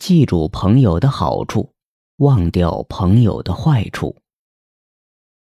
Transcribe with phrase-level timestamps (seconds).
[0.00, 1.74] 记住朋友的好处，
[2.16, 4.16] 忘掉朋友的坏处。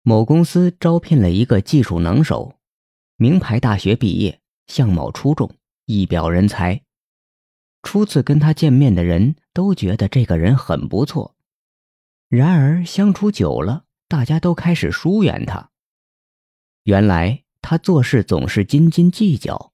[0.02, 2.56] 某公司招聘了一个技术能手，
[3.18, 6.82] 名牌大学毕业，相貌出众，一表人才。
[7.84, 11.36] 初次跟他见面的人都觉得这个人很不错，
[12.28, 15.70] 然而相处久了，大家都开始疏远他。
[16.82, 19.72] 原来他做事总是斤斤计较，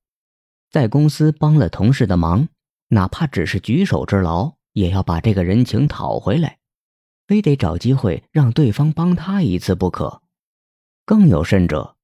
[0.70, 2.50] 在公司帮了同事的忙，
[2.89, 4.57] 哪怕只是举手之劳。
[4.73, 6.59] 也要把这个人情讨回来，
[7.25, 10.21] 非得找机会让对方帮他一次不可。
[11.05, 11.95] 更有甚者，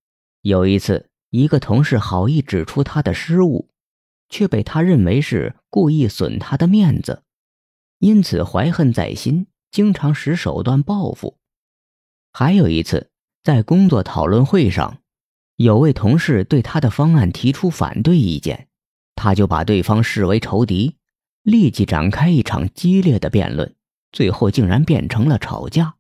[0.41, 3.69] 有一次，一个同事好意指出他的失误，
[4.29, 7.23] 却被他认为是故意损他的面子，
[7.99, 11.37] 因此怀恨在心，经常使手段报复。
[12.31, 13.09] 还有一次，
[13.43, 15.01] 在工作讨论会上，
[15.55, 18.67] 有位同事对他的方案提出反对意见，
[19.15, 20.98] 他就把对方视为仇敌。
[21.49, 23.75] 立即展开一场激烈的辩论，
[24.11, 25.95] 最后竟然变成了吵架。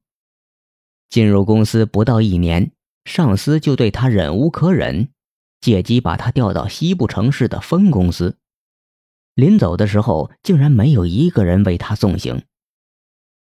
[1.09, 2.71] 进入公司不到一年，
[3.05, 5.09] 上司就对他忍无可忍，
[5.59, 8.37] 借机把他调到西部城市的分公司。
[9.33, 12.43] 临走的时候，竟然没有一个人为他送行。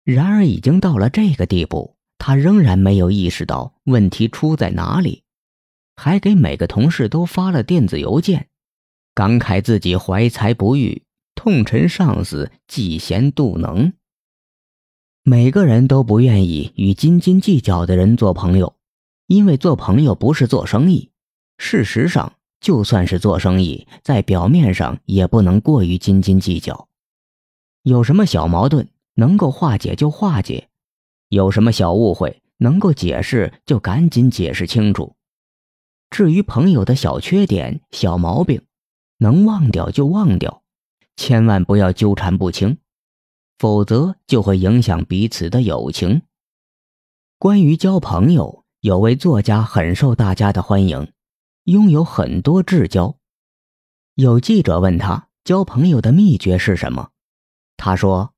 [0.05, 5.23] 然而，已经到了这个地步，他仍然没有意识到问题出在哪里，
[5.97, 8.47] 还给每个同事都发了电子邮件，
[9.13, 11.03] 感慨自己怀才不遇。
[11.39, 13.93] 痛陈上司嫉贤妒能。
[15.23, 18.75] 每个人都不愿意与斤斤计较的人做朋友，
[19.25, 21.11] 因为做朋友不是做生意。
[21.57, 26.89] 事实上，就算是做生意，在表面上也不能过于斤斤计较。
[27.83, 30.67] 有什么小矛盾能够化解就化解，
[31.29, 35.15] 有什么小误会能够解释就赶紧解释清楚。
[36.09, 38.61] 至于朋友的小缺点、小毛病，
[39.19, 40.63] 能忘掉就忘掉。
[41.19, 42.77] 千万不要纠缠不清，
[43.57, 46.21] 否则就会影响彼此的友情。
[47.37, 51.11] 关于交朋友，有位作家很受大家的欢迎，
[51.65, 53.17] 拥有很多至交。
[54.15, 57.09] 有记者问他交朋友的秘诀是什么，
[57.75, 58.33] 他说：“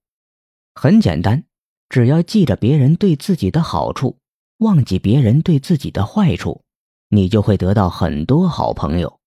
[0.73, 1.43] 很简单，
[1.87, 4.17] 只要记着别人对自己的好处，
[4.57, 6.63] 忘记别人对自己的坏处，
[7.09, 9.19] 你就会得到很多好朋友。”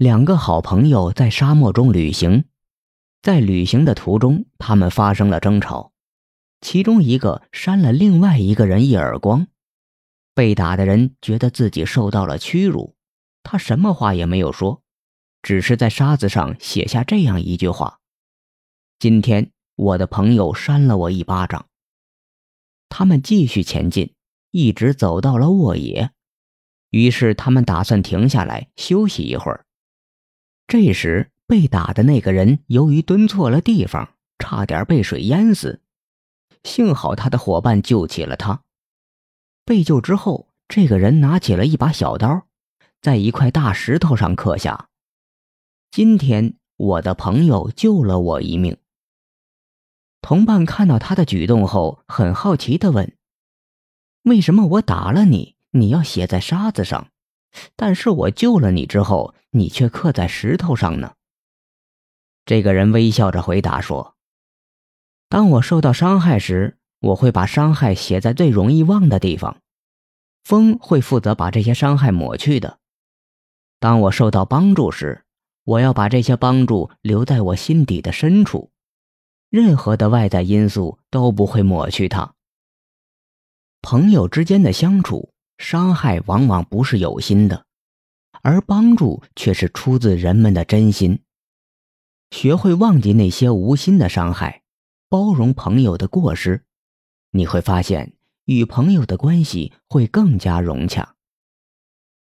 [0.00, 2.46] 两个好朋友在沙漠中旅行，
[3.20, 5.92] 在旅行的途中，他们发生了争吵，
[6.62, 9.46] 其中一个扇了另外一个人一耳光，
[10.34, 12.96] 被打的人觉得自己受到了屈辱，
[13.42, 14.80] 他什么话也没有说，
[15.42, 17.98] 只是在沙子上写下这样一句话
[18.98, 21.66] ：“今天我的朋友扇了我一巴掌。”
[22.88, 24.14] 他们继续前进，
[24.50, 26.12] 一直走到了沃野，
[26.88, 29.66] 于是他们打算停下来休息一会儿。
[30.70, 35.82] 这时，被打的那个人由于蹲错了地方，差点被水淹死。
[36.62, 38.62] 幸好他的伙伴救起了他。
[39.64, 42.46] 被救之后，这个人拿起了一把小刀，
[43.02, 44.86] 在一块大石头上刻下
[45.90, 48.76] ：“今天我的朋友救了我一命。”
[50.22, 53.16] 同伴看到他的举动后，很好奇地问
[54.22, 57.08] ：“为什么我打了你，你要写在沙子上？”
[57.74, 61.14] 但是我救了你之后，你却刻在石头上呢。
[62.44, 64.16] 这个人微笑着回答说
[65.28, 69.60] ：“当我受到伤害时，我会把伤害写在最容易忘的地方，
[70.44, 72.78] 风会负责把这些伤害抹去的。
[73.78, 75.24] 当我受到帮助时，
[75.64, 78.70] 我要把这些帮助留在我心底的深处，
[79.48, 82.34] 任何的外在因素都不会抹去它。
[83.82, 87.66] 朋友之间的相处。”伤害往往不是有心的，
[88.42, 91.20] 而帮助却是出自人们的真心。
[92.30, 94.62] 学会忘记那些无心的伤害，
[95.08, 96.64] 包容朋友的过失，
[97.32, 98.14] 你会发现
[98.44, 101.16] 与朋友的关系会更加融洽。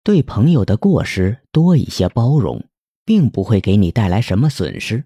[0.02, 2.64] 对朋友的过失多一些包容，
[3.04, 5.04] 并不会给你带来什么损失，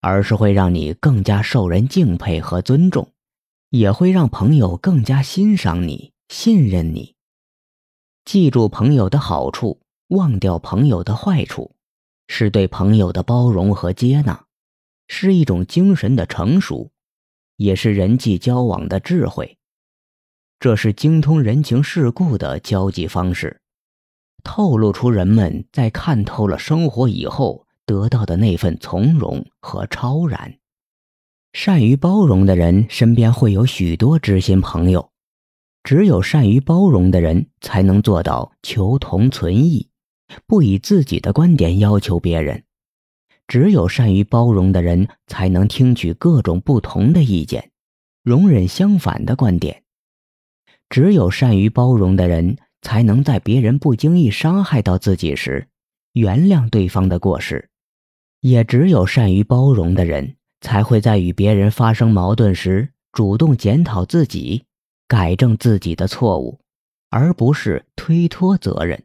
[0.00, 3.12] 而是会让你更加受人敬佩和尊重，
[3.70, 7.16] 也会让朋友更加欣赏你、信任你。
[8.24, 9.80] 记住朋友的好处，
[10.12, 11.74] 忘掉朋友的坏处，
[12.28, 14.44] 是对朋友的包容和接纳，
[15.08, 16.90] 是一种精神的成熟，
[17.56, 19.56] 也是人际交往的智慧。
[20.60, 23.62] 这是精通人情世故的交际方式，
[24.44, 30.58] 透露出人们在看透了生活以后得到的那份从容和超然。
[31.54, 35.10] 善于包容的人身边会有许多知心朋友。
[35.84, 39.88] 只有善于包容的人，才能做到求同存异，
[40.46, 42.64] 不以自己的观点要求别人。
[43.48, 47.70] 只有善于包容的人，才能听取各种不同的意见，
[48.22, 49.82] 容忍相反的观点。
[50.88, 55.68] 只有善于包容的人，才能在别人不经意伤害到自己时，
[56.12, 57.68] 原谅对方的过失。
[58.40, 64.64] 也只有善于包容的人，才会在与别人发生矛盾时，主动检讨自己，
[65.06, 66.60] 改正自己的错误，
[67.10, 69.02] 而不是推脱责任。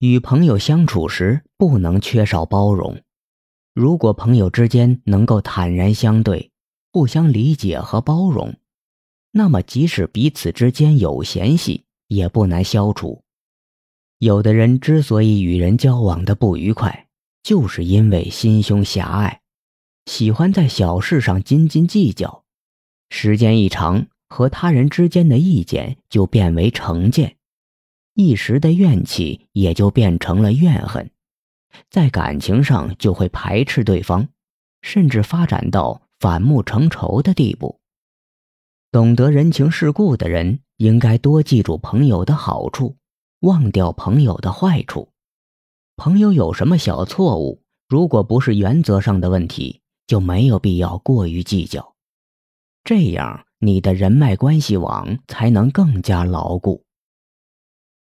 [0.00, 3.02] 与朋友相处时，不能缺少包容。
[3.74, 6.50] 如果朋友之间能够坦然相对，
[6.90, 8.56] 互相理解和包容，
[9.30, 13.22] 那么即使彼此之间有嫌隙，也不难消除。
[14.16, 17.08] 有的人之所以与人交往的不愉快，
[17.42, 19.42] 就是因为心胸狭隘，
[20.06, 22.44] 喜欢在小事上斤斤计较，
[23.10, 27.36] 时间一长，和他人之间的意见就变为成见。
[28.20, 31.10] 一时的怨气也就变成了怨恨，
[31.88, 34.28] 在感情上就会排斥对方，
[34.82, 37.80] 甚至发展到反目成仇的地步。
[38.92, 42.98] 懂得人情世故的人，应该多记住朋友的好处，
[43.40, 45.08] 忘掉朋友的坏处。
[45.96, 51.94] 朋友有什么小错误，如果不是原则上的问题，就没有必要过于计较。
[52.84, 56.84] 这样，你的人脉关系网才能更加牢固。